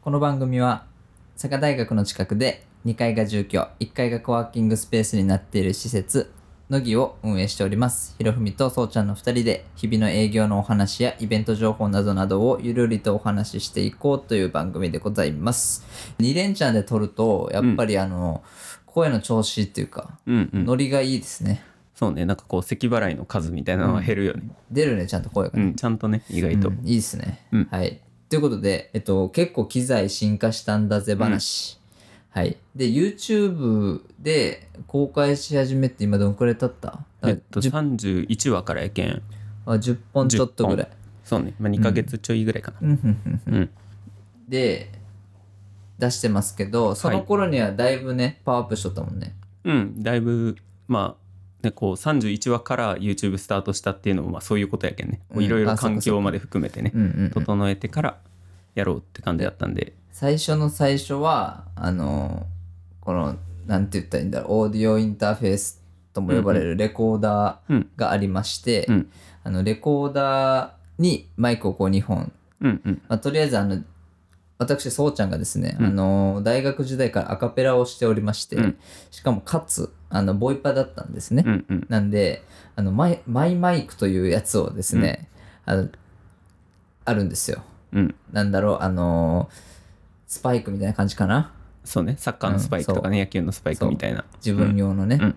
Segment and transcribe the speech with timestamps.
[0.00, 0.86] この番組は
[1.34, 6.32] 佐賀大学の近くで2階が住居1階がコワーキングスペースになっている施設
[6.70, 8.14] 乃木を運営しております。
[8.16, 15.84] ひろふみとそうちゃんの2人で日々の営業のお話やイベント情報などなどをゆるりとお話ししていこうという番組でございます。
[16.20, 18.44] 2連チャンで撮るとやっぱりあの、
[18.86, 20.64] 声の調子っていうかうんうん。
[20.64, 21.64] ノリがいいですね。
[21.94, 24.48] そうね、なんかこう、咳払いの数みたいなのは減るよね。
[24.70, 25.64] 出るねちゃんと声がね。
[25.64, 26.68] うん、ちゃんとね、意外と。
[26.68, 26.86] うん。
[26.86, 27.68] いいですね、うん。
[27.72, 31.78] はいということで、えっと、結構機材進化したんだぜ話、
[32.30, 32.56] はい。
[32.76, 37.00] で YouTube で公開し始めて今どのくらい経った？
[37.26, 39.22] えっと、10, 31話からやけん。
[39.66, 40.88] あ10本ちょっとぐらい。
[41.24, 42.78] そうね、まあ、2ヶ月ちょいぐらいかな。
[42.82, 43.54] うんうんうんうん。
[43.54, 43.70] うん。
[44.48, 44.90] で
[45.98, 49.34] 出してますけどその頃にはだいぶね、パワーアップしとったもんね。
[49.64, 55.20] うん、だいぶ、まあ、ね、こう、31話から YouTube スタートしたっていうのも、まあ、そういうことやけんね。
[55.34, 56.92] いろいろ環境まで含めてね。
[56.94, 58.18] う、んうん、うん、整えてから
[58.78, 62.46] やろうって感じだったんで、最初の最初はあの
[63.00, 64.52] このなんて言ったらいいんだろう。
[64.52, 69.10] オーディオインターフェースとも呼ばれるレコーダーうん、がありまして、うん、
[69.44, 73.02] あのレコーダーにマイクをこう2本、うん、うん。
[73.08, 73.82] まあ、とりあえずあの
[74.58, 75.86] 私そうちゃんがですね、うん。
[75.86, 78.76] あの大学時代からアカペラをしておりまして、うん。
[79.10, 81.86] しかもかつあのボイパだったんですね、うん、うん。
[81.88, 82.42] なんで
[82.74, 85.28] あのマイマイマイクというやつをですね、
[85.64, 85.88] あの
[87.04, 88.14] あるんですようん。
[88.32, 89.48] なんだろうあの
[90.26, 91.52] スパイクみたいな感じかな？
[91.84, 94.24] そうね、サッカーのスパイクとかね、野球のスパイクみたいな。
[94.44, 95.34] 自分用のね、うん。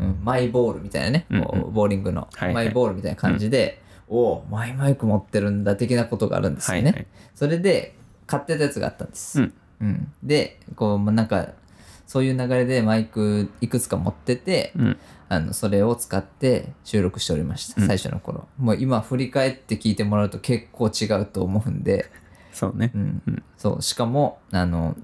[0.00, 0.18] うん。
[0.24, 1.60] マイボールみたいなね、こうん。
[1.62, 2.54] うボーリングの、はいはい。
[2.54, 7.06] マイボールみたいな感じで、おおマイマイク持ってるんだ的なことがあるんですよね、はいはい。
[7.34, 7.94] それで
[8.26, 9.52] 買ってたやつがあったんです、うん。
[9.80, 10.12] うん。
[10.22, 11.50] でこうまあなんか
[12.08, 17.86] そういう流れでマイクいくつか持ってて、うん、あのそれを使って収録しておりました、うん。
[17.86, 18.48] 最初の頃。
[18.56, 22.10] もう今振り返って聞いてもらうと結構違うと思うんで、
[22.50, 22.92] そうね。
[22.94, 22.98] う。
[22.98, 23.22] ん。
[23.26, 23.42] うん。
[23.58, 23.82] そう。
[23.82, 24.96] しかもあの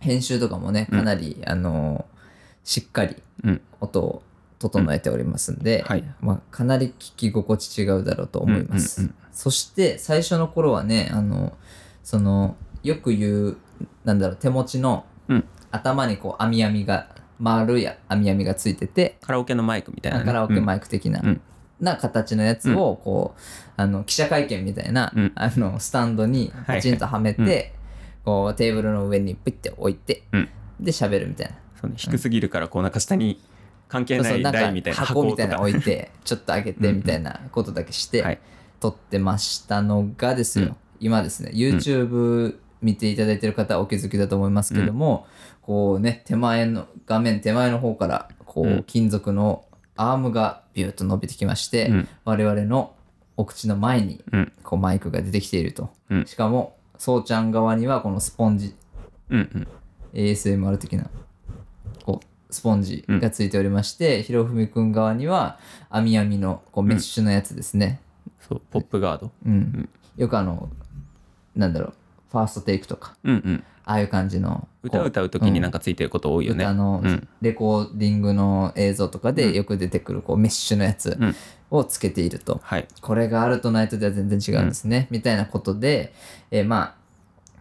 [0.00, 2.06] 編集とかもねかなり、あの
[2.64, 4.22] しっかりうん、音を
[4.58, 6.02] 整えておりますんで、はい。
[6.20, 9.14] まあ、かなり聞き心地違うだろうと思います、うんうん。
[9.30, 11.56] そして最初の頃はねあの
[12.02, 13.56] そのよく言う
[14.04, 15.44] なんだろう手持ちのうん。
[15.70, 17.08] 頭にこう網網が
[17.38, 20.24] 丸い網網がついててカラオケのマイクみたいなね。
[20.24, 21.40] カラオケマイイク的な、うん。
[21.80, 23.40] な形のやつをこう、
[23.76, 25.32] あの記者会見みたいな、うん。
[25.34, 27.72] あのスタンドにパチンとはめて、はいはい
[28.24, 30.48] こうテーブルの上にピッて置いて、うん。
[30.78, 31.54] で喋るみたいな。
[31.80, 33.40] そうね、低すぎるから、こう、なんか下に
[33.88, 38.38] 関係ない台みたいな箱みたいな置いてちょっと上げてみたいなことだけして、はい。
[38.80, 40.76] 撮ってましたのがですよ、うん。
[41.00, 45.26] 今ですね YouTube 見ていただいてる方はお気づきだと思いますけども、
[45.62, 48.82] こうね手前の画面手前の方からこう、うん。
[48.84, 49.64] 金属の
[49.96, 52.08] アームがビューッと伸びてきまして、うん。
[52.24, 52.94] 我々の
[53.36, 56.26] お口の前にうん、こうマイクが出てきていると、うん。
[56.26, 58.74] しかもそうちゃん側にはこのスポンジ
[59.30, 59.68] うん、うん。
[60.14, 61.10] ASMR 的な
[62.04, 65.58] こうスポンジがついておりまして、ひろふみくん側には
[65.90, 68.00] 網網のこうメッシュのやつですね、
[68.40, 69.30] そう、ポップガード。
[69.44, 69.88] うん。
[70.16, 70.68] よくあの
[71.54, 71.94] なんだろう
[72.30, 73.64] ファーストテイクとかうん、うん。
[73.84, 76.64] ああいう感じの歌こ歌う時になんかついてること多いよね。
[76.64, 77.28] 歌のうん。
[77.40, 81.34] レコーディングの映像とかでよく出てくるこうメッシュのやつうん。
[81.70, 82.88] をつけていると、はい。
[83.02, 86.14] これがあるとないとでは全然違うんですね、みたいなことで、
[86.50, 86.94] えーまあ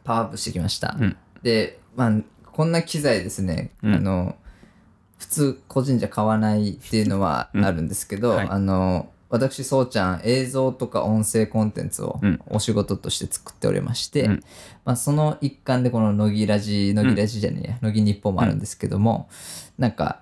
[0.06, 1.18] パワーアップしてきました、うん。
[1.44, 2.14] でまあ
[2.46, 3.96] こんな機材ですね、うん。
[3.96, 4.36] あの
[5.18, 8.48] 普通個人じゃ買わないっていうのはあるんですけど、はい。
[8.50, 14.44] あの私そうちゃん映像とか音声コンテンツをうんお仕事として作っておりまして、うん
[14.86, 19.30] まあ、その一環でこの乃木ラジ乃木ラジじゃねえや、乃木日報もあるんですけども、
[19.78, 20.22] なんか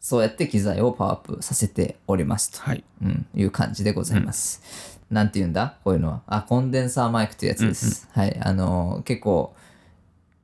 [0.00, 2.82] そうやって機材をパワーアップさせておりますと、はい。
[3.02, 4.98] うん、いう感じでございます。
[5.10, 5.76] なんて言うんだ？
[5.84, 6.22] こういうのは。
[6.26, 8.08] あ、コンデンサーマイクというやつです。
[8.12, 8.40] はい。
[8.40, 9.54] あのー結構、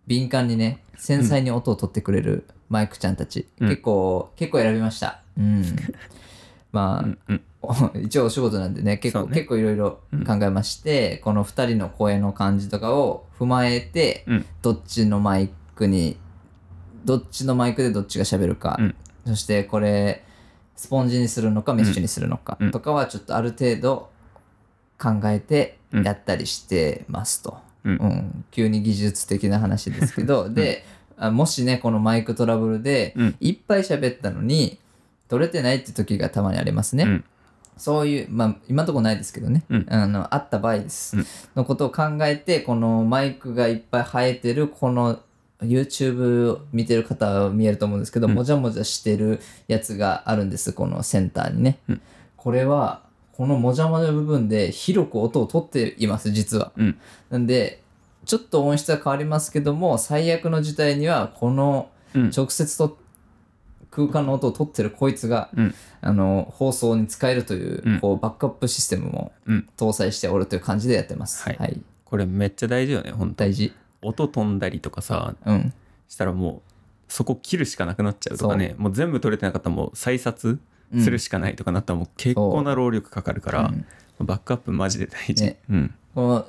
[0.06, 3.46] 敏感にね、繊細に音を取ってくれるマイクちゃんたち。
[3.60, 5.22] うん結構、結構選びました。
[5.38, 5.64] うん。
[6.72, 7.42] まあ、うん、うん。
[7.62, 9.34] お一応お仕事なんでね、結構、ね。
[9.34, 14.46] 結構いろいろ考えまして、この2人の声の感じとかを踏まえて、うん。
[14.62, 16.16] どっちのマイクに、
[17.04, 18.94] どっちのマイクでどっちが喋るか、うん。
[19.26, 20.24] そしてこれ、
[20.76, 22.70] スポンジにするのかメッシュにするのかうん。
[22.70, 24.10] とかはちょっとある程度
[24.98, 27.58] 考えてやったりしてますと。
[27.84, 27.96] うん。
[27.96, 28.44] うん。
[28.50, 30.84] 急に技術的な話ですけど、 で、
[31.16, 33.36] あもしね、このマイクトラブルでうん。
[33.40, 34.78] いっぱい喋ったのに、
[35.28, 37.04] 取れてないって時がたまにありますね。
[37.04, 37.24] うん。
[37.76, 39.86] そういう、まあ、今のところないですけどね、うん。
[39.88, 41.26] あの、あった場合です、うん。
[41.56, 45.20] のことを考えて、このマイクがいっぱい生えてる、この
[45.60, 48.34] YouTube を見てる方は見えると思うんですけど、うん。
[48.34, 51.78] もじゃもじゃしてるやつがあるんです、このセンターにね。
[51.88, 52.00] うん。
[52.36, 53.02] これは、
[53.32, 56.72] このもじゃもじゃ部分で広く音を取っています、実は。
[56.76, 56.98] うん。
[57.28, 57.82] なんで、
[58.24, 62.30] ちょっと音質は変わりますけども最悪の事態にはこのうん。
[62.34, 62.96] 直接と
[63.96, 65.74] 空間の音を取ってるこいつが、うん。
[66.02, 68.00] あの放送に使えるという,、うん。
[68.00, 69.68] こうバックアップシステムもうん。
[69.78, 71.42] 搭載しておるという感じでやってます。
[71.44, 71.80] はい。
[72.04, 73.72] これめっちゃ大事よね本当大事。
[74.02, 75.72] 音飛んだりとかさうん。
[76.08, 76.72] したらもう
[77.08, 78.74] そこ切るしかなくなっちゃうとかね。
[78.76, 80.58] もう全部取れてなかったらもう再撮
[80.92, 81.02] うん。
[81.02, 83.72] するしかないとかなったらもう結構な労力かかるから、う。
[83.72, 83.86] ん
[84.26, 85.58] バックアップマジで大事、ね。
[85.68, 86.46] うん、この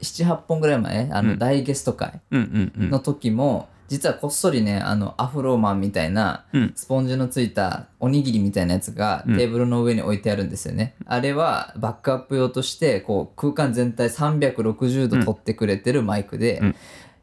[0.00, 1.38] 78本ぐらい前あのうん。
[1.38, 2.90] 大ゲスト会うんうんうん。
[2.90, 6.72] の時も、実はこっそりねあのアフローマンみたいなうん。
[6.74, 9.36] スポンジのついたおにぎりみたいなやつがうん。
[9.36, 16.76] テーブルの上に置いてあるんですよね、あれはバックアップ用としてこう空間全体360度取ってくれてるマイクで、うん。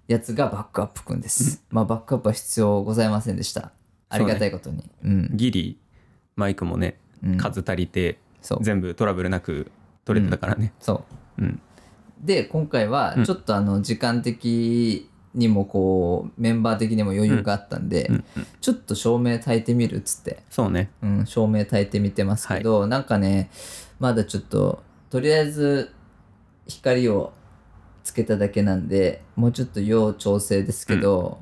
[0.07, 3.71] やつがバックアップくんです、まあバックアップは必要ございませんでした。
[4.09, 4.83] ありがたいことに。
[5.03, 5.77] う,、ギリ
[6.35, 8.63] マイクもねん、うん、数足りてそう。
[8.63, 9.71] 全部トラブルなく
[10.05, 10.73] 取れてたからね。
[10.79, 11.05] そ
[11.37, 11.43] う。
[11.43, 11.61] うん。
[12.21, 13.25] で今回はうん。
[13.25, 18.23] ちょっとあの時間的にもこうメンバー的にも余裕があったんで、うんうん。
[18.59, 20.91] ちょっと照明焚いてみるっつって、そうね。
[21.01, 23.49] うん、照明焚いてみてますけど、なんかね
[23.99, 25.93] まだちょっととりあえず
[26.67, 27.33] 光を
[28.03, 31.39] つけただけなんでもうちょっと要調整ですけど、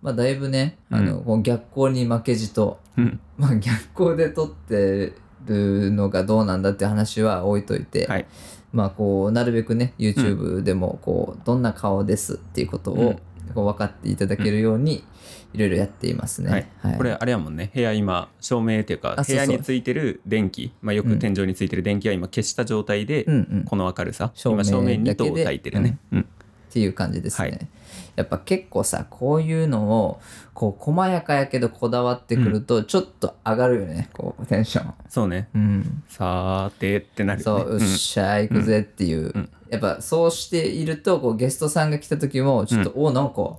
[0.00, 3.20] まあだいぶねあの、こう逆光に負けじと、うん。
[3.36, 5.12] まあ、逆光で撮って
[5.44, 8.26] るのがどうなんだって話は置いといて、はい
[8.72, 13.20] まあこうなるべくね YouTube でもこうどんな顔ですっていうことを
[13.54, 15.04] こう分かっていただけるように
[15.52, 16.70] いろいろやっていますね。
[16.80, 17.70] はい、これあれやもんね。
[17.74, 24.32] 部屋今照明っていうか部屋についてる電気まあ、よく天井についてる電気は今消した状態で、うんうん、この明るさ。
[24.34, 26.26] 照明今照明2だけで灯焚いてるね、うん
[26.72, 27.48] っていう感じですね。
[27.50, 27.68] はい。
[28.16, 30.20] やっぱ結構さこういうのを
[30.54, 34.94] こう細やかやけどこだわってくるとちょっと上がるよね、こうテンション。
[35.10, 35.50] そうね。
[35.54, 37.64] うん、さーてってなるよね。
[37.64, 39.48] そう、うっしゃー行くぜっていう、ん。
[39.68, 43.56] やっぱそうしているとこうゲストさんが来た時もちょっと、おなんか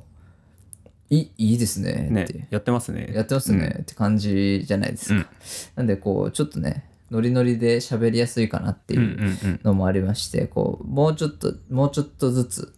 [1.11, 3.11] いいいいですねねって、やってますね。
[3.13, 5.25] やってますねって感じじゃないですか、うん。
[5.75, 9.59] なんでこうちょっとねノリノリで喋りやすいかなってうんいううんうん。
[9.63, 12.73] のもありましてこうもうちょっともうちょっとずつ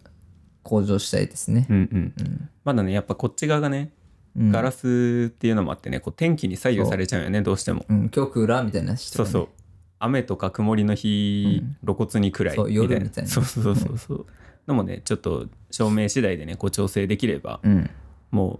[0.66, 3.92] 向上したいですねうんうんまだねやっぱこっち側がね
[4.36, 9.48] ガラスっていうのもあってねこう天気に左右されちゃうよねどうしてもうん、今日クーラーみたいな人ねそうそう
[9.98, 14.26] 雨とか曇りの日、露骨に暗いそう夜みたいなそうそうそうそう
[14.66, 17.90] のもねちょっと照明次第でねこう調整できればうん
[18.30, 18.58] もう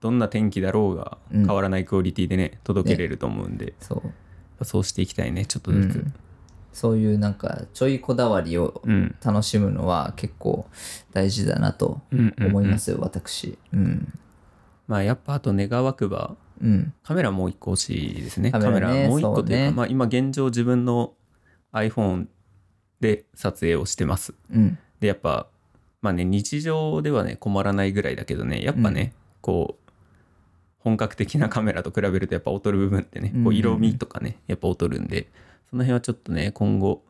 [0.00, 4.02] どんな天気だろうが変わらないクオリティでね届けれると思うんで、そ
[4.60, 6.14] うそうしていきたいねちょっとずつうん
[6.78, 9.16] そういうなんかちょいこだわりをうん。
[9.24, 10.64] 楽しむのは結構
[11.12, 12.46] 大事だなとうんうんうん。
[12.50, 13.58] 思いますよ、私。
[13.72, 14.12] うん。
[14.86, 16.94] まあやっぱあと願わくばうん。
[17.02, 18.52] カメラもう一個欲しいですね。
[18.52, 19.72] カメラねもう一個というかね。
[19.72, 21.14] まあ今現状自分の
[21.72, 22.26] iPhone
[23.00, 24.34] で撮影をしてます。
[24.52, 24.78] うん。
[25.00, 25.48] でやっぱ
[26.00, 29.90] まあね日常ではね困らないぐらいだけどねやっぱね、こう
[30.78, 33.44] 本格的なカメラと比べるとやっぱ劣る部分ってね、うんうんうん。
[33.46, 35.26] こう色味とかねやっぱ劣るんで
[35.70, 37.02] その辺はちょっとね今後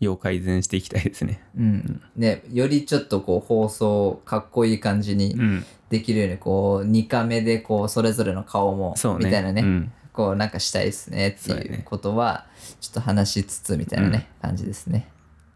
[0.00, 1.42] 要改善していきたいですね。
[1.56, 2.02] うん。
[2.16, 5.64] ねよりちょっとこう放送かっこいい感じにうん。
[5.90, 9.26] できるようにこう2カメでこうそれぞれの顔もそうね。
[9.26, 9.92] みたいなね、うん。
[10.12, 12.46] こうなんかしたいですねっていうことは
[12.80, 15.08] ちょっと話しつつみたいなね、感じですね。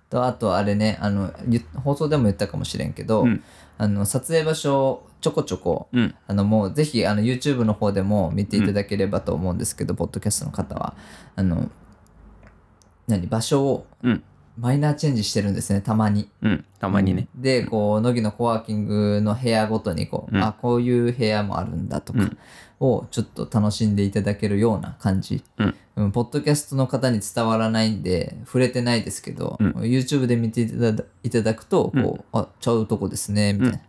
[0.09, 3.43] とあとあれねあのゆ放送でも言ったかもしれんけど、うん。
[3.79, 6.15] あの撮影場所ちょこちょこうん。
[6.27, 10.97] あのもうぜひあの YouTube の方でも見ていただければと思うんですけど、ポッドキャストの方は。
[11.37, 11.71] あの
[13.07, 14.23] 何場所をうん。
[14.59, 16.29] マイナーチェンジしてるんですねたまに。
[16.43, 16.65] うん。
[16.79, 20.43] たまにね、でこう乃木のコワーキングの部屋ごとにこう、うん。
[20.43, 22.19] あこういう部屋もあるんだとか
[22.81, 25.75] をちょっと楽しんでいただけるような感じ、うん。
[25.97, 29.71] うんポッドキャストの方に伝わらないんで触れてないですけど、うん。
[29.83, 33.81] YouTube で見ていただいただくとこう、あちゃうとこですねみたいな、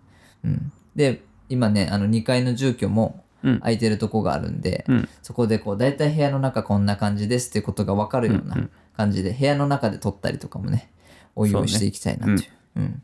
[0.45, 0.71] うん。
[0.95, 5.09] で今ねあの2階の住居もうん空いてるとこがあるんで、うん。
[5.21, 10.91] そこでこう大体部屋の中こんな感じですっていうことが分かるような感じで、部屋の中で撮ったりとかもね
[11.35, 12.35] おいおいしていきたいなとい
[12.75, 13.01] う。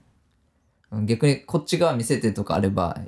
[0.91, 1.05] うん。
[1.05, 2.99] 逆にこっち側見せてとかあれば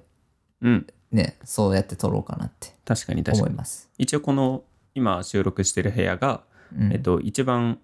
[0.62, 0.88] うん。
[1.12, 3.48] ねそうやって撮ろうかなって確かに確かに。
[3.48, 3.90] 思います。
[3.98, 6.44] 一応この今収録してる部屋が、
[6.78, 6.92] うん。
[6.92, 7.80] えっと、一番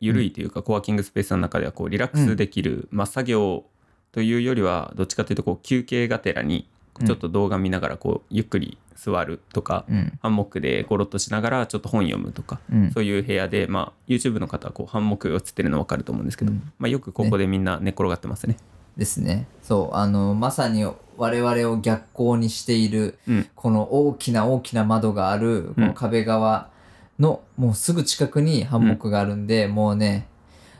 [0.00, 3.64] 緩いというか、コワーキングスペースの中ではこうリラックスできる、まあ、作業
[4.10, 6.68] というよりはどっちかというとこう休憩がてらに
[7.04, 10.18] ちょっと動画見ながらこうゆっくり座るとか、うん。
[10.22, 12.90] ハンモックでゴロッとしながらちょっと本読むとか、うん。
[12.92, 18.56] そういう部屋で、まあ、YouTube の方はこうハンモックが映ってるの分かると思うんですけど、まあ、よくここでみんな寝っ転がってますね。
[18.96, 19.46] ですね。
[19.62, 19.96] そう。
[19.96, 20.84] あのまさに
[21.16, 23.46] 我々を逆光にしているうん。
[23.54, 26.70] この大きな大きな窓があるこの壁側
[27.18, 30.28] のもうすぐ近くにハンモックがあるんで、もうね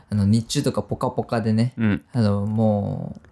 [0.09, 2.05] あの日中とかポカポカでねうん。
[2.13, 3.29] あのもう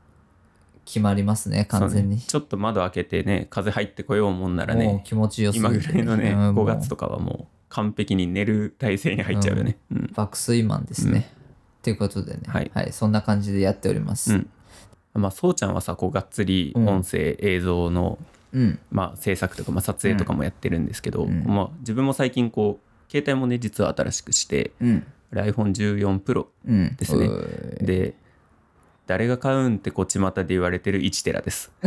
[0.85, 5.67] 決まりますね完全に、ねちょっと窓開けてね風入ってこようもんならね気持ちよすぎて。
[5.69, 6.65] 今ぐらいのねうんもう。
[6.65, 9.77] 5月とかはもう完璧に寝る体勢に入っちゃうよね。
[9.91, 11.31] うん、爆睡マンですね、
[11.81, 12.91] ということでね、はい。
[12.91, 14.33] そんな感じでやっております。
[14.33, 14.49] うん。
[15.13, 18.19] まあそうちゃんはさこうがっつり音声、映像の
[18.53, 18.79] うん。
[18.91, 21.43] まあ、制作とか、まあ、撮影とかもやってるんですけど、うん。
[21.45, 25.01] まあ、自分も最近こう携帯もね実は新しくしてうん。
[25.29, 26.95] これ iPhone14 Pro うん。
[26.97, 27.29] ですね。
[27.81, 28.13] で
[29.11, 31.69] 誰が買うんってこう巷で言われてる1テラです。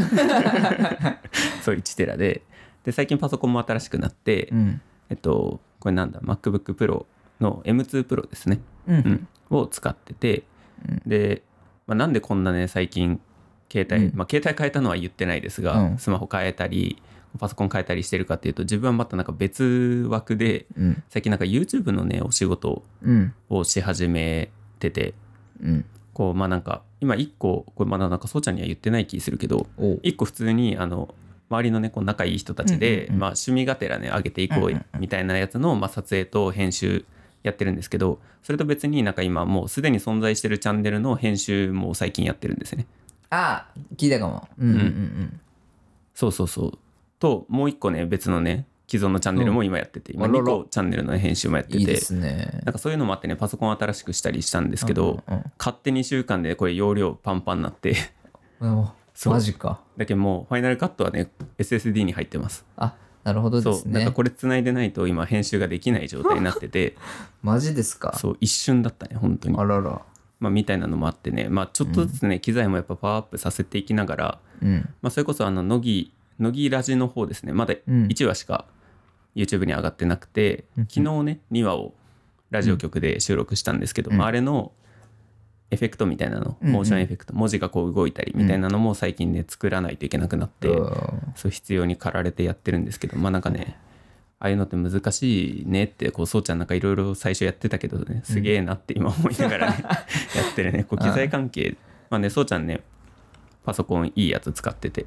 [1.64, 2.42] そう1テラで。
[2.84, 4.80] で最近パソコンも新しくなって、うん。
[5.08, 7.06] えっとこれなんだ？MacBook Pro
[7.40, 9.26] の M2 Pro ですね、うん。
[9.50, 9.56] うん。
[9.56, 10.42] を使ってて、
[10.86, 11.02] うん。
[11.06, 11.42] で、
[11.86, 13.18] まあ、なんでこんなね最近
[13.72, 14.16] 携帯、うん。
[14.18, 15.98] まあ、携帯変えたのは言ってないですが、うん。
[15.98, 17.00] スマホ変えたり
[17.38, 21.02] パソコン変えたりしてるかっていうと自分はまたなんか別枠でうん。
[21.08, 23.32] 最近なんか YouTube のねお仕事うん。
[23.48, 25.14] をし始めてて
[25.62, 25.84] うん
[26.14, 30.00] こうまあなんか今1個これまだなんかそうちゃんには言ってない気するけどおう。
[30.02, 31.14] 1個普通にあの
[31.50, 37.04] 周りのねこう仲いい人たちで、うんうんうんまあ、趣味がてらね上げていこうんうんうみたいなやつの、まあ、撮影と編集
[37.42, 42.86] やってるんですけどそれと別になんか今もうすでに存在してるチャンネルの編集も最近やってるんですね。
[43.30, 43.66] あ
[43.96, 44.48] 聞いたかも。
[44.58, 45.40] うんうんうん
[46.14, 46.78] そうそうそう。
[47.18, 50.44] ともう1個ね別のね既存のチャンネルも今やってて、今2あらら。
[50.44, 52.14] 個チャンネルの編集もやってて
[52.64, 57.96] なんかそういうのもあってねパソコン新しくしたりしたんですけど、うんうん勝手に2週間でこれ容量パンパンになって
[59.26, 59.80] マジか。
[59.96, 62.66] だけどもうファイナルカットはね SSD に入ってます。
[62.76, 66.96] あなるほどでそう、すねなんかこれ繋いでないと今編集ができない状態になってて
[67.42, 68.14] マジですか。
[68.18, 69.58] そう一瞬だったね本当に。
[69.58, 70.02] あらら。
[70.40, 74.88] まあみたいなのもあってねまあちょっとずつね、機材もやっぱパワーアップさせていきながらうん。
[75.00, 77.52] まあそれこそあの乃木乃木ラジの方ですね。
[77.52, 78.06] まだうん。
[78.06, 78.66] 1話しか
[79.34, 80.86] YouTube に上がってなくて、うん。
[80.86, 81.94] 昨日ね2話を
[82.50, 84.16] ラジオ局で収録したんですけど、うん。
[84.18, 84.72] まあ、あれの
[85.70, 86.72] エフェクトみたいなの、うんうん。
[86.74, 91.32] モーションエフェクト文字がこう動いたりみたいなのも最近ね作らないといけなくなって、うん。
[91.36, 93.76] そう必要に駆られてやってるんですけどまあなんかね
[94.40, 99.78] ああいうのって難しいねってこうそうちゃんなんかいろいろ最初やってたけどねすげえなって今思いながらね、
[100.36, 100.84] やってるね。
[100.84, 101.76] こう機材関係
[102.10, 102.82] まあねそうちゃんね
[103.64, 105.06] パソコンいいやつ使ってて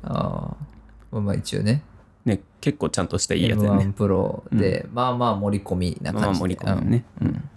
[1.11, 1.83] まあまあ一応ね。
[2.25, 3.75] ね結構ちゃんとしたいいやつでね。
[3.75, 7.49] M1 プロで、まあまあ盛り込みなまあ感じで盛り込みね、うん。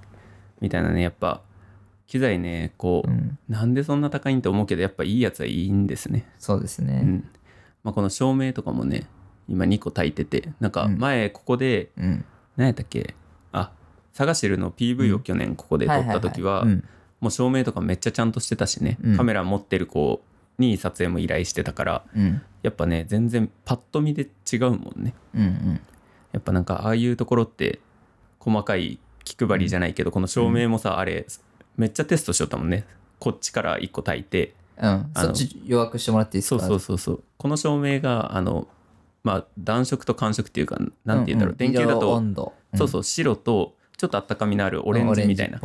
[0.61, 1.43] みたいなねやっぱ
[2.07, 3.39] 機材ねこう、うん。
[3.49, 6.29] なんでそんな高いんって思うけどやっぱいいやつはいいんですね。
[6.39, 7.01] そうですね。
[7.03, 7.29] うん。
[7.83, 9.09] まあ、この照明とかもね
[9.49, 10.99] 今2個焚いててなんかうん。
[10.99, 12.25] 前ここで、うん。
[12.57, 13.15] 何やったっけ？
[13.53, 13.73] あ
[14.13, 16.65] サガシルの PV を去年ここで撮った時は
[17.21, 19.17] もう照明とかめっちゃちゃんとしてたしね、うん。
[19.17, 20.23] カメラ持ってる子
[20.61, 22.43] に撮影も依頼してたからうん。
[22.63, 25.15] やっぱね全然パッと見で違うもんね。
[25.35, 25.81] うんうん。
[26.33, 27.81] やっぱなんかああいうところって
[28.39, 31.27] 細かい気配りじゃないけど、この照明もさあれ
[31.77, 32.85] めっちゃテストしよったもんね。
[33.19, 36.61] こっちから1個焚いてうん、そっち弱くしてもらっていいですか？
[36.61, 37.23] そうそうそうそう。
[37.37, 38.69] この照明があの
[39.25, 45.61] まあ暖色と寒色っていうかなんて言うんだろう、電球だ色と、温度、そうそう白とちょっとあったかみのあるオレンジみたいな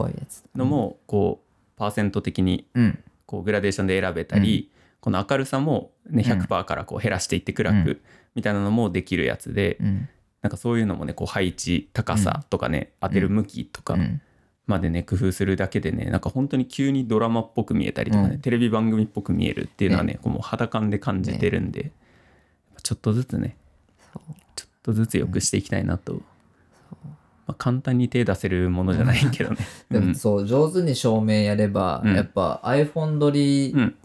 [0.55, 2.99] のもこうパーセント的にうん。
[3.27, 4.69] こうグラデーションで選べたり、
[5.05, 8.01] この明るさも、ね、100%からこう減らしていって暗うく
[8.33, 10.09] みたいなのもできるやつで、うん。
[10.41, 14.19] なんかそういうのもねこう配置高さとかね、当てる向きとかうん。
[14.65, 18.41] までね工夫するだけでねなんか本当に急にドラマっぽく見えたりとかね、うん。
[18.41, 21.91] テレビ番組っぽく見えるっていうのはねこうもう肌感で感じてるんで、
[22.81, 23.57] ちょっとずつね
[24.55, 26.19] ちょっとずつ良くしていきたいなと、ま
[27.50, 29.57] あ、簡単に手出せるものじゃないけどね。
[29.91, 30.07] でうん。
[30.09, 32.15] もそう上手に照明やれば、うん。
[32.15, 33.95] やっぱ iPhone 撮り、うん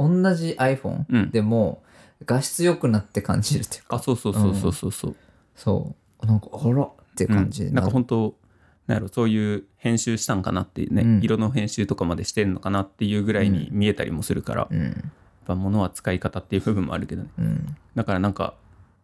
[0.00, 1.30] 同じ iPhone、うん。
[1.30, 1.82] でも
[2.24, 3.96] 画質良くなって感じるっていうか。
[3.96, 5.16] あそうそうそうそうそうそう、
[5.54, 6.26] そう。
[6.26, 7.74] なんかあらっていう感じうん。
[7.74, 8.34] なんか本当
[8.86, 11.20] なんやろそういう編集したんかなっていうね、うん。
[11.22, 15.12] 色の編集とかまでしてんのかなっていうぐらいに見えたりもするから、やっうん
[15.46, 17.28] ぱ物は使い方っていう部分もあるけどね。
[17.38, 17.76] うん。
[17.94, 18.54] だからなんか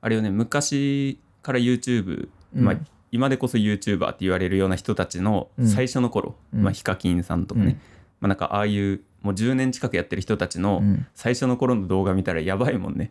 [0.01, 5.69] あれよね昔から YouTube、まあうん今でこそ YouTuber って言われるような人たちのうん。
[5.69, 6.63] 最初の頃、うん。
[6.63, 7.73] まあ、ヒカキンさんとかね、うん。
[7.73, 7.79] ま
[8.27, 11.07] あ、なんかああいうもう10年近くやってる人たちのうん。
[11.15, 13.11] 最初の頃の動画見たらやばいもんね。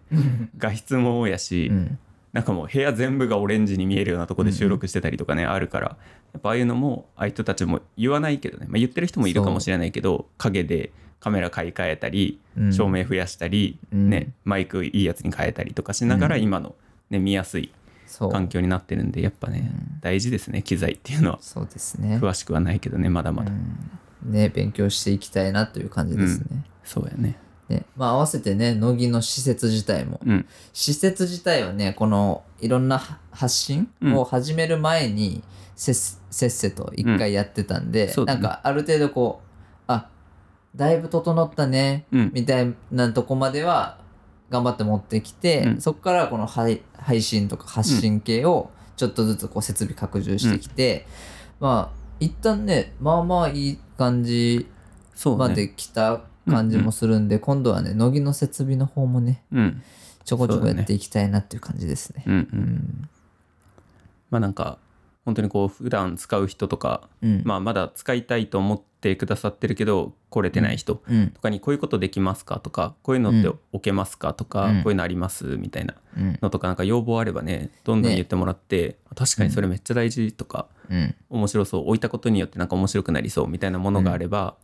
[0.58, 2.00] 画質もやし、うん。
[2.32, 5.98] なんかもう部屋全部がオレンジに見えるようなとこで収録してたりとかね、あるから。
[6.34, 10.92] やっぱああいうのもああいう人たちも言わないけどね、まあ、言ってる人もいるかもしれないけど陰で
[11.22, 12.74] カメラ買い替えたりうん。
[12.74, 14.10] 照明増やしたり、うん。
[14.10, 16.42] ね、マイクいいやつに変えたりとかしながらうん。
[16.42, 16.76] 今の、
[17.10, 17.72] ね、見やすい
[18.32, 20.00] 環境になってるんでやっぱね、うん。
[20.02, 21.40] 大事ですね機材っていうのは。
[21.42, 22.18] そうですね。
[22.22, 27.38] 詳しくはないけどねまだまだ、うんね勉強していきたいなという感じですね,、そうやね。
[27.70, 30.20] ねまあ合わせてね乃木の施設自体も。
[30.26, 30.46] うん。
[30.74, 35.44] 施設自体はねこのいろんな発信を始める前に
[35.76, 38.42] せっせっせと一回やってたんで、そうだね。
[38.42, 40.10] なんかある程度こうあ
[40.76, 42.32] だいぶ整ったね、うん。
[42.34, 44.00] みたいなとこまでは
[44.50, 45.82] 頑張って持ってきて、うん。
[45.82, 51.08] そこからこの配配信とか発信系をちょっとずつこう設備拡充してきて、
[51.60, 54.68] まあ一旦ねまあまあいい感じ
[55.38, 59.84] まで来た感じもするんで、今度はね乃木の設備の方もねうん。
[60.24, 62.24] ちょこちょこやっていきたいなっていう感じですね。
[62.26, 63.10] うんううんん。
[64.32, 64.80] まあなんか
[65.26, 67.42] 本当にこう普段使う人とか、うん。
[67.44, 71.30] まあ、まだ使いたいと思ってくださってるけど来れてない人うん。
[71.30, 74.84] とかにこういうことできますかとかこういうのって置けますかとか、うん。
[74.84, 76.40] こういうのありますみたいなうん。
[76.42, 81.16] のとかなんか要望あればねどんどんね言ってもらって、確かにそれめっちゃ大事とか、うん。
[81.30, 84.56] 面白そう置いたことによってなんか面白くなりそうみたいなものがあれば、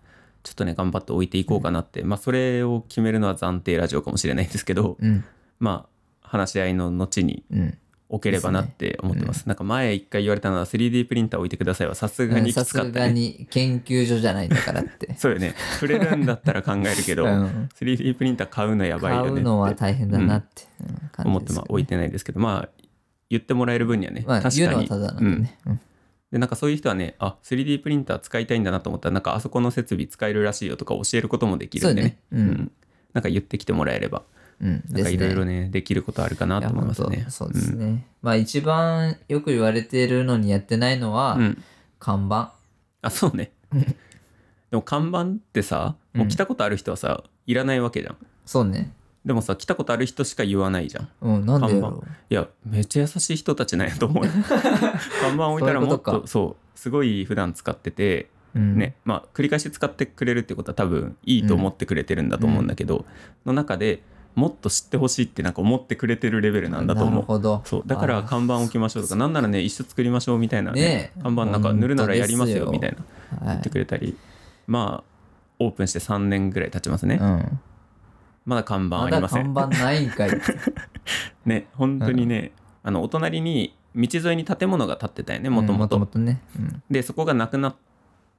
[0.43, 5.23] ちょっとね頑張って置いていこうかなって、まあそれを決めるのは暫定ラジオかもしれないんですけど、うん。
[5.59, 7.77] まあ話し合いの後にうん
[8.11, 9.47] 置ければなって思ってます。
[9.47, 15.15] なんか前一回言われたのは 3D プリンター置いてくださいはさすがにきさすがつかったね、に研究所じゃないんだからって。
[15.17, 15.55] そうよね。
[15.79, 17.69] 触れるんだったら考えるけど、うん。
[17.73, 19.33] 3D プリンター買うのやばいよねって。
[19.35, 21.09] 買うのは大変だなって、うん。
[21.11, 22.69] 感思ってま置いてないですけどまあ
[23.29, 25.41] 言ってもらえる分にはね、まあ、確かに。
[25.41, 25.57] ね。
[25.65, 25.79] うん。
[26.33, 32.07] でなんかそういう人はねあ 3D プリンター使いたいんだなと思ったらなんかあそこの設備使えるらしいよとか教えることもできるんでね。
[32.09, 32.17] ね。
[32.33, 32.71] うん。
[33.13, 34.23] なんか言ってきてもらえれば
[34.61, 34.83] うん。
[34.89, 35.63] なんかいろいろね。
[35.63, 37.25] ねできることあるかなと思いますね。
[37.29, 38.05] そうですね。
[38.21, 41.63] まあ一番よく言われてるのにやってないのは、うん、うん
[41.99, 42.53] 看板。
[43.01, 43.51] あそうね。
[44.71, 48.17] でも看板ってさもう来たことある人はさ、いらないわけじゃん。
[48.45, 48.91] そうね。
[49.25, 51.09] でもさ来たことある人しか言わないじゃん。
[51.21, 54.31] うん、なんでいやめっちゃ優しい人たちなんやと思うよ。
[55.21, 58.59] 看板置いたらもっととそうすごい普段使っててう。
[58.59, 63.05] うん、ね、まあ繰り返し使ってくれるってことは多分いいと思ってくれてるんだと思うんだけど、
[63.45, 64.01] の中で
[64.35, 67.23] もっと知ってほしいってなんか思ってくれてるレベルなんだと思う。
[67.23, 67.61] ほど。
[67.65, 71.21] そうだから看板置きましょうとかなんならね一緒作りましょうみたいなねねえ。
[71.21, 72.97] 看板なんか塗るならやりますよみたいな
[73.45, 74.17] はい言ってくれたり、
[74.67, 75.11] まあ
[75.59, 77.59] オープンして3年ぐらい経ちますね、うん。
[78.45, 79.53] まだ看板まだありません。
[79.53, 80.31] 看板ないんかい。
[81.45, 82.51] ね本当にね、
[82.83, 85.97] あのお隣に道沿いに建物が建ってたよねもともと。
[85.97, 86.37] うん。
[86.89, 87.75] でそこがなくなっ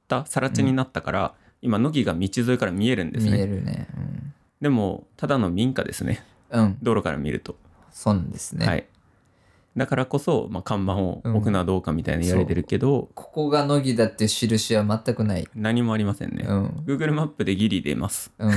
[0.07, 3.47] た更地になったから、今乃木が道沿いから見えるんです見えね。
[3.47, 3.87] るね。
[4.63, 6.23] でもただの民家ですね。
[6.49, 6.63] うん。
[6.63, 6.77] うん。
[6.81, 7.57] 道路から見ると、
[7.91, 8.65] そうなんですね。
[8.65, 8.85] はい。
[9.75, 15.47] だからこそ、まあ、看板を置くのはどうかみたいな言われてるけど、ここが乃木だって印は全くない。
[15.53, 16.65] 何もありませんね、うん。
[16.85, 18.31] Google マップでギリ出ます。
[18.37, 18.53] うん、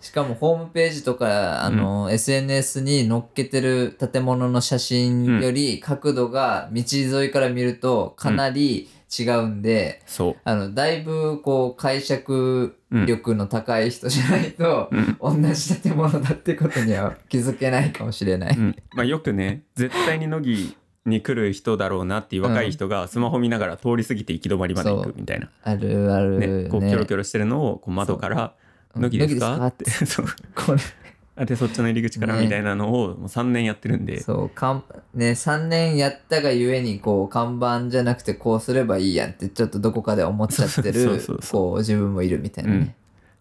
[0.00, 8.88] しかもホームページとかあの、SNS に載っけてる建物の写真より角度が道沿いから見るとかなり
[9.18, 10.36] 違うんで、そう。
[10.44, 14.88] あのだいぶこう解釈力の高い人じゃないと、
[15.20, 15.42] うん。
[15.42, 18.56] 同じ建物だってことには気づけないかもしれない。
[18.56, 18.76] うん。
[18.94, 26.46] まあ、よくね絶対に乃木に来る人だろうなっていう若い人がスマホ見ながら通り過ぎて行き止まりまで行くみたいな、あるあるね。
[26.46, 28.54] ねこうキョロキョロしてるのをこう窓から
[28.94, 29.90] 「そう乃木ですか?」乃って。
[29.90, 30.26] そう。
[30.54, 31.03] これあ
[31.36, 32.44] でそっちの入り口からね。
[32.44, 41.20] みたいなのをもう3年やってるんで、そうかんね3年やったがゆえにこう看板じゃなくてこうすればいいやんってちょっとどこかで思っちゃってる
[41.50, 42.86] こう自分もいるみたいなね、うん。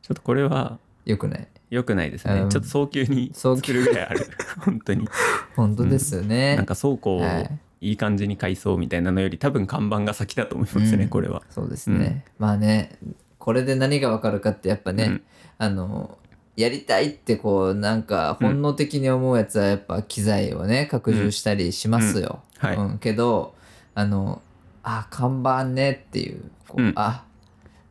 [0.01, 1.47] ちょっとこれはよくない？
[1.69, 2.49] 良くないですね、うん。
[2.49, 4.27] ちょっと早急に作るぐらいある。
[4.65, 5.07] 本当に。
[5.55, 7.59] 本当ですよね、なんか倉庫をはい。
[7.81, 11.09] いい感じに改装みたいなのより多分看板が先だと思いますね、うん。
[11.09, 11.43] これは。
[11.49, 12.97] そうですね、まあね
[13.39, 15.21] これで何がわかるかってやっぱね、うん。
[15.57, 16.17] あの
[16.55, 22.69] やりたいってこうなんか本能的に思うやつはやっぱ機材をね拡充したりしますよ、うん。
[22.69, 22.77] はい。
[22.77, 22.97] うん。
[22.99, 23.55] けど
[23.95, 24.41] あの
[24.83, 26.93] あ看板ねっていうこう、うん。
[26.95, 27.25] あ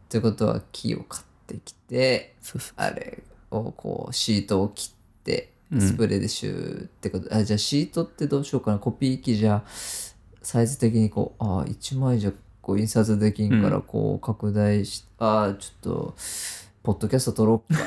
[0.09, 2.35] ということは木を買ってきて
[2.77, 4.91] あれをこうシートを切っ
[5.25, 5.81] てうん。
[5.81, 8.79] スプレーでシューってこと、あじゃあシートってどうしようかな。
[8.79, 9.63] コピー機じゃ
[10.43, 16.15] サイズ的にこうあ1枚じゃこう印刷できんからこう拡大し、あちょっと
[16.83, 17.81] ポッドキャスト撮ろうか。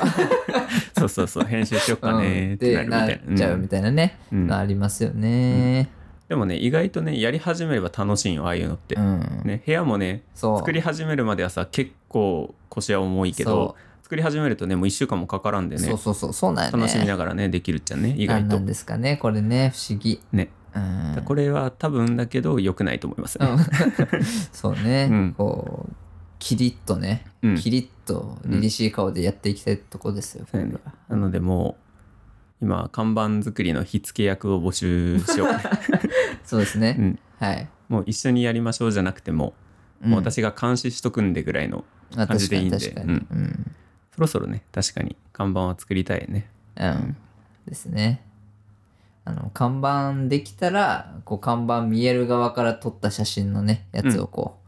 [0.98, 3.36] そうそうそう編集しよっかねってなるみたいな、うん。
[3.36, 4.52] ちゃうみたいなね、うん。
[4.52, 5.90] ありますよね。
[6.28, 16.78] でもね意外とねやり始めれば楽しいよああいうのって、うん、ね部屋もね作り始めるまではさ結構腰は重いけど作り始めるとねもう1週間もかからんでねそうそうそうそうなんやね。
[16.78, 18.48] 楽しみながらねできるっちゃね意外と。
[18.48, 20.20] 何なんですかねこれね不思議。
[20.32, 20.50] ね。
[20.74, 21.22] うん。
[21.24, 23.58] これは多分だけど良くないと思いますね、うん。
[24.52, 25.34] そうね、うん。
[25.36, 25.92] こう
[26.46, 27.58] キリッとね、うん。
[27.58, 30.74] キリッと凛々しい顔でやっていきたいとこですよ、そうやね。
[30.74, 31.76] これはなのでも
[32.60, 35.48] う今看板作りの火付け役を募集しよう。
[36.46, 37.18] そうですね、うん。
[37.40, 39.54] はい、もう一緒にやりましょうじゃなくても、
[40.00, 40.10] うん。
[40.10, 42.78] もう私が監視しとくんでぐらいのあ感じでいいんで。
[42.78, 43.74] 確かにうん、
[44.14, 45.16] そろそろね確かに。
[45.32, 46.48] 看板は作りたいね。
[46.76, 47.16] うん。
[47.66, 48.22] ですね。
[49.24, 54.65] あの看板できたらこう看板見える側から撮った写真のねやつをこう、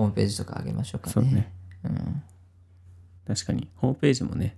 [0.00, 1.12] ホームページとか上げましょうかね。
[1.12, 1.52] そうね。
[1.84, 2.22] うん、
[3.26, 3.68] 確かに。
[3.76, 4.56] ホームページもね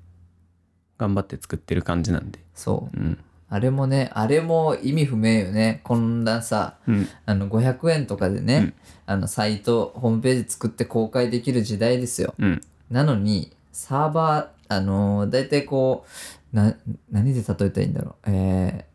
[0.99, 2.39] 頑張って作ってる感じなんで。
[2.55, 2.97] そう。
[2.97, 3.19] うん。
[3.49, 5.81] あれもねあれも意味不明よね。
[5.83, 7.09] こんなさうん。
[7.27, 8.75] あの500円とかでね、うん。
[9.07, 12.35] あのサイトホームページ作って公開できる時代ですよ。
[12.39, 12.61] うん。
[12.89, 16.07] なのにサーバーあのー、大体こ
[16.53, 16.77] うな
[17.11, 18.15] 何で例えたらいいんだろう。
[18.31, 18.87] え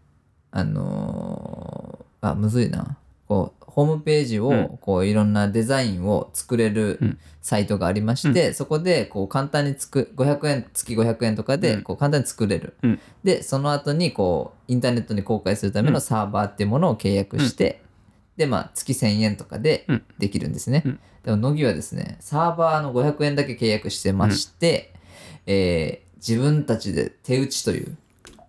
[0.53, 2.97] ー、あのー、あむずいな。
[3.27, 4.77] こうホームページを、うん。
[4.81, 7.19] こういろんなデザインを作れるうん。
[7.43, 11.61] サイトがありまして、そこでこう簡単につく500円月500円とかうん。
[11.61, 12.99] でこう簡単に作れる、うん。
[13.23, 17.83] でその後にこうインターネットに公開するためのサーバーっていうものを契約して、
[18.35, 20.03] でまあ月1000円とかでうん。
[20.17, 20.99] できるんですね、うん。
[21.23, 24.91] でも乃木はですねサーバーの500円だけ契約してまして、
[25.45, 27.95] えー自分たちで手打ちという。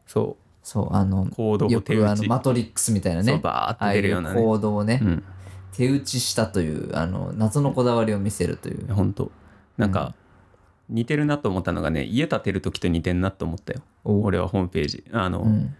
[0.06, 3.40] そそうあのうコードよくあのマトリックスみたいなね。
[3.42, 4.42] バーって出るようなね。
[4.42, 5.24] コードをね、うん。
[5.72, 8.92] 手打ちしたというあの謎のこだわりを見せるという。
[8.92, 9.32] 本当。
[9.78, 10.14] なんか
[10.90, 13.80] 似てるなと思ったのがね家建てる時と似てんなと思ったよ。
[14.04, 14.20] お。
[14.20, 15.04] 俺はホームページ。
[15.10, 15.74] あの、うん。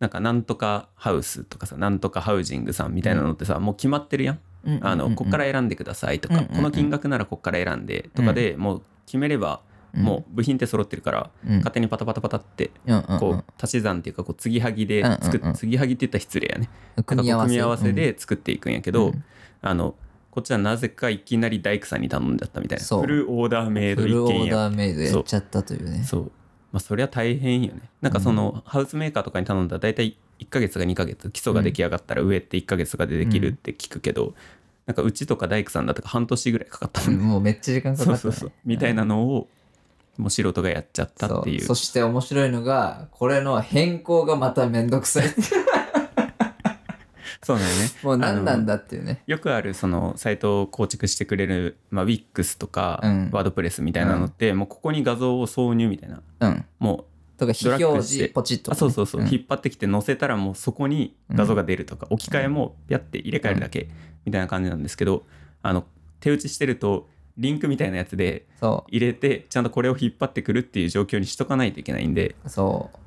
[0.00, 4.38] なんかなんとかハウスとかさなんとかハウジングさんみたいなのってさ、もう決まってるやん。
[4.66, 11.56] うんあの、うんこっから選んでくださいとか、うんうんうんこの金額ならこっから選んでとかで、もう決めればうんもう部品って揃ってるから、うん。
[11.58, 12.70] 勝手にパタパタパタって
[13.18, 15.48] こう足し算っていうかこう継ぎはぎで作っ、うんうん。
[15.48, 16.70] うん継ぎはぎって言ったら失礼やね。
[16.96, 19.24] うん組み合わせで作っていくんやけど、うん
[19.62, 19.94] あの
[20.30, 22.84] こっちはなぜかいきなり大工さんに頼んじゃったみたいな。
[22.84, 26.04] フルオーダーメイドフルオ一軒家ーダーメイドやっちゃったというね。
[26.04, 26.22] そう。
[26.72, 27.80] まあそりゃ大変よね。
[28.02, 34.34] なんかそのハウスメーカーとかに頼んだら大体1ヶ月か2ヶ月基礎が出来上がったら上って1ヶ月とかでできるって聞くけど、
[34.84, 38.18] なんかうちとか大工さんだとか半年ぐらいかかったもうめっちゃ時間かかったね。
[38.18, 38.52] そうそうそう。
[38.66, 39.48] みたいなのを
[40.18, 41.60] もう素人がやっちゃったっていう。
[41.62, 45.28] そして面白いのがこれの変更がまためんどくさい。
[47.42, 47.90] そうだよね。
[48.02, 49.22] もう何なんだだっていうね。
[49.26, 53.30] よくあるそのサイトを構築してくれる、まあ、Wix とか、うん。
[53.32, 56.22] ワードプレスみたいなのって、もうここに画像を挿入みたいな。
[56.40, 56.64] うん。
[56.80, 57.04] も
[57.36, 59.28] とか非表示ポチッとかね、そうそうそう、ん。
[59.28, 63.90] 引っ張ってきて載せたらもうそこに画像が出るとか、置き換えもピャって入れ替えるだけ
[64.24, 65.24] みたいな感じなんですけど
[65.62, 65.84] あの
[66.20, 72.98] 手打ちしてるとリンクみたいなやつでそ入れてちゃんとこれを引っ張ってくるっていう状況にしとかないといけないんでうそう。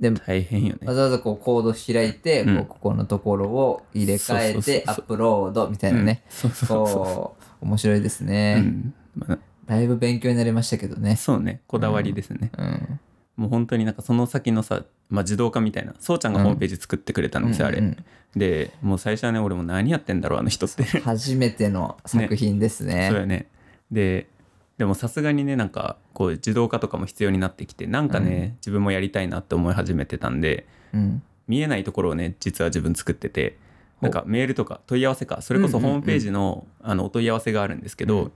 [0.00, 0.86] で大変よね。
[0.86, 2.56] わざわざこうコード開いて、うん。
[2.56, 6.32] こうここのところを入れ替えてアップロードみたいなね、うん。
[6.32, 8.94] そうそうそうそこう面白いですう、ね、うん。
[9.14, 11.16] まあだいぶ勉強になりましたけどね。
[11.16, 11.60] そうね。
[11.66, 13.00] こだわりですね、うん。
[13.36, 15.94] もう本当になんかその先のさ、まあ、自動化みたいな。
[16.00, 17.96] そうちゃんがホームページ作ってくれたんですよ、あれ、うんうん。
[18.36, 20.82] でもう最初はね俺も何やってんだろうあの人って。
[20.82, 23.08] 初めての作品ですね。
[23.12, 23.46] そうよね
[23.92, 24.28] で
[24.78, 31.22] でもさすがにねなんかこう自動化とかも必要になってきてなんかね、自分もやりたいなって思い始めてたんでうん。
[31.48, 33.58] 見えないところをね実は自分作ってて
[34.00, 35.92] なんかメールとか問い合わせかそれこそうんうんうん。
[35.94, 38.32] ホームページの,、あのお問い合わせがあるんですけど、うん。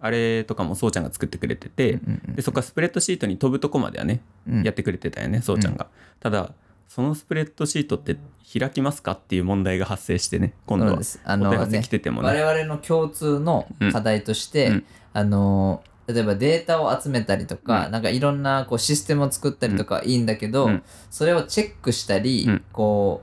[0.00, 4.62] あれとかもそうちゃんが作ってくれてて、うんうんでそこからスプレッドシートに飛ぶとこまではね、うん。
[4.62, 5.86] やってくれてたよねそうちゃんが、
[6.20, 6.52] ただ
[6.88, 8.16] そのスプレッドシートって
[8.58, 11.00] 開きますかっていう問題が発生してね今度は。
[11.02, 12.28] 来ててもね。
[12.28, 14.84] 我々の共通の課題として、うん。
[15.12, 17.92] あの例えばデータを集めたりとか、うん。
[17.92, 20.82] なんかいろんなこうシステムを作ったりとかいいんだけど、うん。
[21.10, 22.64] それをチェックしたり、うん。
[22.72, 23.20] こ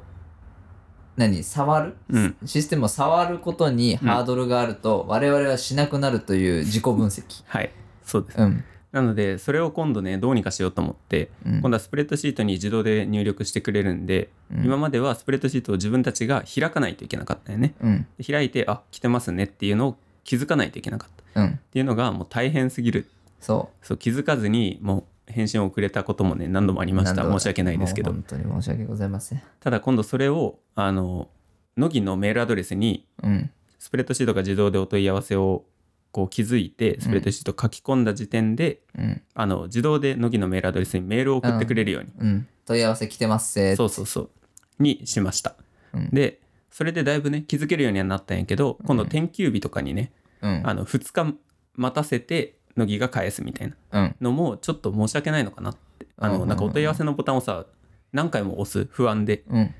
[1.17, 2.37] う何触る、うん。
[2.45, 7.43] システムを触ることにハードルがあると、我々はしなくなるという自己分析。
[7.47, 7.71] はい。
[8.03, 8.63] そうです、うん
[8.95, 11.51] なのでそれを今度ねどうにかしようと思って、うん。
[11.59, 14.63] 今度はスプレッドシートに自動で入力してくれるんで、うん。
[14.63, 17.73] 今まではスプレッドシートを自分たちが開かないといけなかったよね。
[17.81, 18.07] うん。
[18.17, 21.41] で開いてあ来てますねっていうのを気づかないといけなかった。
[21.41, 21.59] っうん。
[21.71, 23.05] ていうのがもう大変すぎる。
[23.41, 27.23] そそう気づかずにもう返信をくれたこともね何度もありうました。
[27.29, 28.13] 申し訳ないですけど。
[28.13, 29.41] 本当に申し訳ございません。
[29.59, 31.27] ただ今度それをあの
[31.75, 33.51] 乃木のメールアドレスにうん。
[33.77, 35.63] スプレッドシートが自動でお問い合わせを
[36.15, 39.21] こう気づいてスプレッドシート書き込んだ時点で、うん。
[39.33, 42.47] あの自動で乃木のメールアドレスにメールを送ってくれるように、うん。
[42.65, 44.29] 問い合わせ来てますせーそうそうそう。
[44.79, 45.57] にしました、
[45.93, 46.09] うん。
[46.11, 46.39] で
[46.71, 50.61] それでだいぶね気づけるようにはなったんやけど今度転休日とかにね、うん。
[50.63, 51.37] あの2日
[51.75, 54.15] 待たせて乃木が返すみたいなうん。
[54.21, 56.07] のもちょっと申し訳ないのかなって。
[56.17, 56.41] あうんうん。
[56.43, 57.65] うんのなんかお問い合わせのボタンをさ
[58.13, 59.75] 何回も押す不安でうん。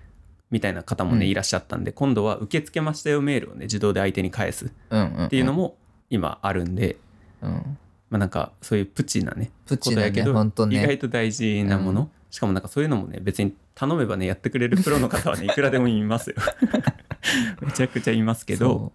[0.51, 1.31] みたいな方もね、うん。
[1.31, 5.29] いらっしゃったんで今度は受け付けましたよメールをね自動で相手に返すっうんうん。
[5.29, 5.77] ていうのも
[6.09, 6.97] 今あるんで、
[7.41, 7.77] うん。
[8.09, 10.77] まあ、なんかそういうプチなねプチなねことやけど、ね。
[10.77, 16.35] 意外と大事なもの、しかもなんかそういうのもね別に頼めばねやってくれるプロの方はねいくらでもいますよ。
[17.61, 18.93] めちゃくちゃいますけど。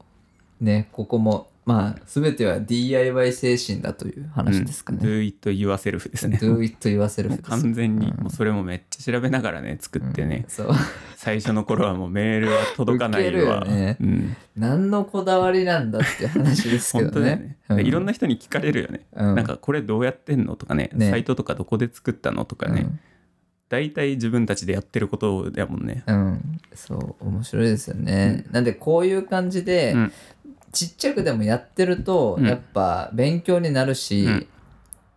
[0.61, 4.99] ねここもまあ全ては DIY 精神だという話ですかうん。
[4.99, 5.07] ね。
[5.07, 6.39] Do it yourself ですね。
[6.43, 7.41] Do it yourself。
[7.43, 10.71] 完全にもうそれもめっちゃ調べながらね作ってね、そう。
[11.17, 13.97] 最初の頃はもうメールは届かないわ、ね。
[14.01, 17.21] うん、何のこだわりなんだって話ですけ本どね。
[17.21, 17.77] 当だよね、うん。
[17.77, 19.35] でいろんな人に聞かれるよね、うん。
[19.37, 20.91] なんかこれどうやってんのとかね。
[20.93, 21.09] ね。
[21.09, 22.89] サイトとかどこで作ったのとかね、
[23.69, 26.03] 大体自分たちでやってることだもんね。
[26.09, 28.45] うん、うんそう面白いですよね。
[28.51, 30.13] なんでこういう感じで、うん
[30.73, 32.47] ちっちゃくでもやってると、うん。
[32.47, 34.47] やっぱ勉強になるし、うん。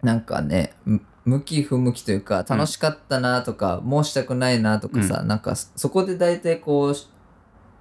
[0.02, 6.96] なんかねむ向き不向きというか楽しかったなとか、もうしたくないなとかさ、なんかそそこで大体こう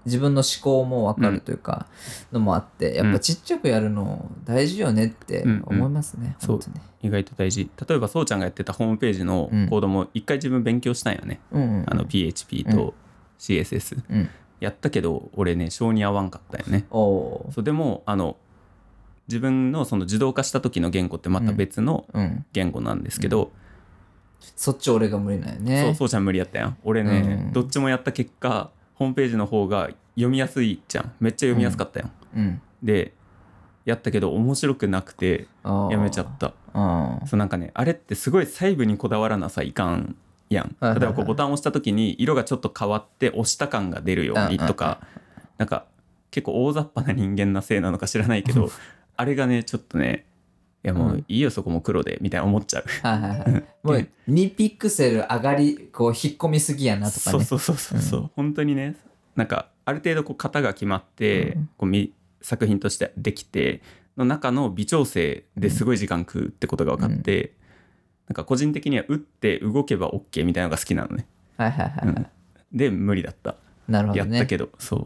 [0.04, 1.86] 自分の思考も分かるというか、
[2.30, 6.56] のもあってやっぱちっちゃくやるの大事よねって思いますね、うんう。
[6.56, 6.80] ん本当に。
[7.02, 7.68] 意外と大事。
[7.88, 11.84] 例えばそうちゃんがやってたホームページのうんコードも一回自分勉強したんよね、うんうん。
[11.88, 12.94] あの PHP と
[13.38, 14.30] CSS、うん
[14.62, 16.86] やったけど俺ね性に合わんかったよね。
[16.90, 18.36] そうでもあの
[19.26, 22.44] 自分のその自動化した時の言語ってまた別のうん。
[22.52, 23.50] 言語なんですけど、
[24.40, 25.82] そっち俺が無理なんよね。
[25.82, 26.76] そうそうちゃん無理やったやん。
[26.84, 27.52] 俺ね、うん。
[27.52, 31.12] どっちもやった結果ホームページの方が読みやすいじゃん。
[31.18, 32.62] めっちゃ読みやすかったやん、うん。
[32.82, 33.14] で
[33.84, 36.54] やったけど面白くなくてやめちゃった。
[37.26, 40.14] そうなんかねあれってすごい細部にこだわらなさいかん
[40.52, 40.76] やん。
[40.80, 45.00] 例えばこうボタンを押した時に色がちょっと変わって押した感が出るようにとか
[45.58, 45.86] なんか
[46.30, 48.70] 結構大雑把な人間なせいなのか知らないけど
[49.16, 50.26] あれがねちょっとね
[50.84, 52.84] いやもういいよそこも黒でみたいな思っちゃう。
[53.06, 53.64] はいはいはい。
[53.84, 57.38] もう2ピクセル上がり、こう引っ込みすぎやなとかね。
[57.38, 58.96] そうそうそうそうそう、本当にね
[59.36, 61.70] なんかある程度こう型が決まって、うん。
[61.76, 63.80] こうみ作品としてできて
[64.16, 67.52] の中の微調整ですごい時間食うってことが分かって、
[68.32, 71.26] なんか個人的には打って動けば OK みたいなのが好きなのね、
[71.58, 72.26] はいはいはいはい。
[72.72, 74.36] で無理だった、なるほどね。
[74.38, 75.00] やったけどそう。
[75.02, 75.04] っ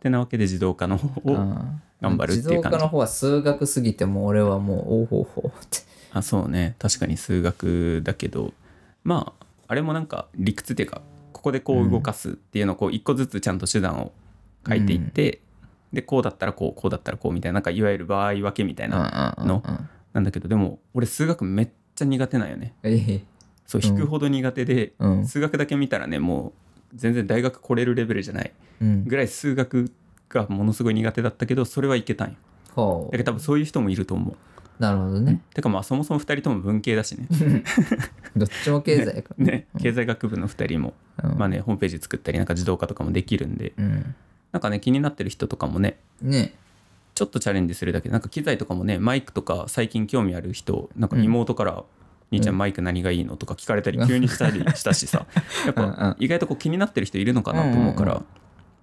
[0.00, 1.82] てなわけで自動化の方を、うん。
[2.00, 2.48] 頑張るっていう感じ。
[2.48, 5.80] 自動化の方は数学すぎても俺はもう、おうほうほうって。
[6.14, 6.74] あそうね。
[6.78, 8.54] 確かに数学だけど。
[9.04, 11.02] まああれもなんか理屈っていうか
[11.34, 14.12] ここでこう動かすっていうのをこう一個ずつちゃんと手段を
[14.66, 15.42] 書いていって、
[15.92, 19.62] でこうだったらこうこうだったらこうみたいななんかいわゆる場合分けみたいなの
[20.14, 22.74] なんだけどでも俺数学めっちゃ苦手なんよね。
[23.66, 23.86] そううん。
[23.86, 25.26] 引くほど苦手で、うん。
[25.26, 26.52] 数学だけ見たらねもう
[26.94, 28.52] 全然大学来れるレベルじゃない。
[28.80, 29.90] ぐらい数学
[30.28, 32.34] がものすごい苦手だったけどそれはいけたんよ。
[32.74, 34.34] ほだけど多分そういう人もいると思う。
[34.34, 34.36] う。
[34.82, 35.40] なるほどね。
[35.54, 37.26] てかまあそもそも2人とも文系だしね。
[38.36, 39.34] どっちも経済やか。
[39.38, 39.52] らね。
[39.52, 41.38] ね経済学部の2人も、うん。
[41.38, 43.72] まあねホームページ作ったりなんか自動化とかもできるんで。
[43.76, 44.14] うん。
[44.52, 45.98] なんかね気になってる人とかもね。
[46.22, 46.54] ね
[47.16, 48.08] ちょっとチャレンジするだけ。
[48.08, 51.82] でなんか機材とかもねマイクとか最近興味ある人なんか妹から
[52.30, 55.26] 「兄ちゃんマイク何がいいの?」とか聞かれたり 急にしたりしたしさ。
[55.64, 58.22] やっぱ意外とこう気になってる人いるのかなと思うから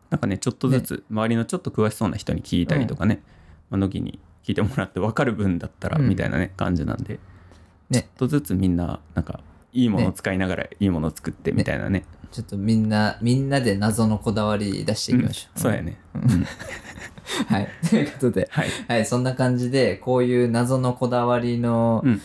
[0.09, 3.21] なんかねちょっとずつ周りのちょっと詳しそうな人に聞いたりとかね
[3.69, 6.09] まあ乃木に聞いてもらって分かる分だったらうん。
[6.09, 9.41] みたいなね感じなんでちょっねとずつみんななんか
[9.73, 15.59] いいものを使いながらいいものを作ってみたいなねちょっとみんな、みんなで謎のこだわり出していきましょう。
[15.59, 15.99] そうやね
[17.47, 17.69] はい。
[17.87, 22.21] ということで、はいはい、そんな感じで、こういう謎のこだわりの、うん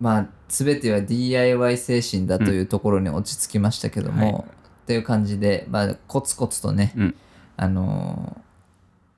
[0.00, 4.44] まあ、すべては DIY 精神だというところに落ち着きましたけども、はい
[4.86, 7.14] という感じで、まあ、コツコツとね、うん
[7.56, 8.40] あのー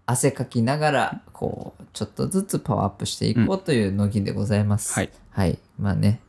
[0.05, 4.93] 汗かきながら、こう、ちょっとずつパワーアップしていこうという乃木でございます。
[4.93, 5.11] はい。
[5.31, 5.59] はい。
[5.79, 6.21] まあね、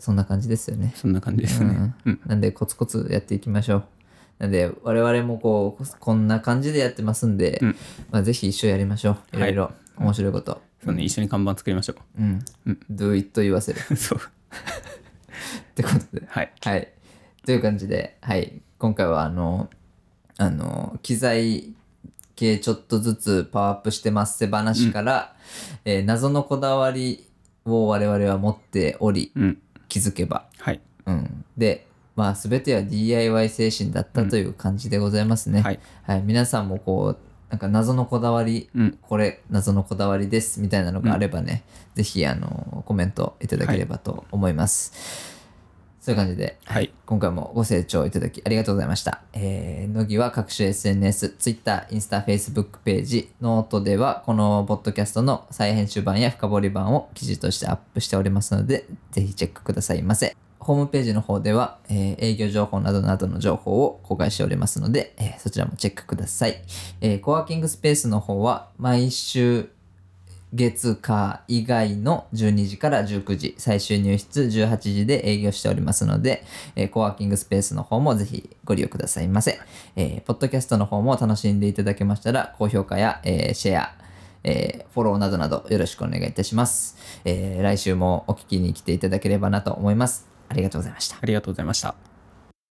[0.00, 0.92] そんな感じですよね。
[0.96, 3.84] そんな感じですねうんなんでコツコツやっていきましょう。
[4.38, 7.76] なんで我々もこうこんな感じでやってますんで、うん
[8.10, 9.36] まあ、ぜひ一緒やりましょう。
[9.36, 10.62] いろいろ面白いこと。
[10.82, 12.44] そうね一緒に看板作りましょうん。
[12.66, 13.80] うん Do it 言わせる。
[13.90, 14.22] う そうっ
[15.74, 16.26] てことで。
[16.26, 16.92] はいはい。
[17.44, 18.60] という感じで、はい。
[18.78, 19.68] 今回はあの、
[20.38, 21.74] あの、機材
[22.36, 25.36] 系ちょっとずつパワーアップしてますって話から、
[25.84, 27.26] えー謎のこだわり
[27.66, 29.58] を我々は持っており、うん
[29.90, 30.46] 気づけば。
[30.58, 30.80] はい。
[31.04, 35.60] うん、で、まあ、全ては DIY 精神だったという感じでございますね。
[35.60, 35.80] はい。
[36.04, 38.98] はい、皆さんもこう、なんか謎のこだわり、うん。
[39.02, 45.39] これ謎のこだわりですみたいなのがあればね、ぜひあのコメントいただければと思います。
[46.10, 49.22] そういう感じで、はい今回もご清聴いただきありがとうございました。
[49.32, 60.36] えー、ノギは各種 SNS、Twitter、インスタ、Facebook ページ、ノートではこのポッドキャストの再編集版や深掘り版を記事としてアップしておりますので、ぜひチェックくださいませ。
[60.58, 66.60] ホームページの方では、えー営業情報などなどの情報を公開しておりますので、えーそちらもチェックください。
[67.00, 69.70] えーコワーキングスペースの方は毎週
[70.52, 79.60] 月火以外の12時から19時、最終入室18時で営業しておりますので、えーコワーキングスペースの方もぜひご利用くださいませ。
[79.96, 83.94] えーポッドキャストの方も楽しんでいただけましたら、高評価や、えーシェア、
[84.42, 86.96] えーフォローなどなどよろしくお願いいたします。
[87.24, 90.26] えー来週もお聞きに来ていただければなと思います。
[90.48, 91.16] ありがとうございました。
[91.20, 92.09] ありがとうございました